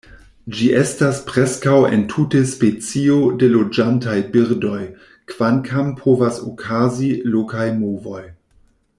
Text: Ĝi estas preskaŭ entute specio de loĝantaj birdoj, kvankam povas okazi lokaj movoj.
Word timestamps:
Ĝi 0.59 0.67
estas 0.77 1.17
preskaŭ 1.25 1.73
entute 1.97 2.39
specio 2.53 3.17
de 3.43 3.49
loĝantaj 3.51 4.15
birdoj, 4.37 4.79
kvankam 5.33 5.91
povas 6.01 6.41
okazi 6.53 7.11
lokaj 7.35 7.67
movoj. 7.83 8.23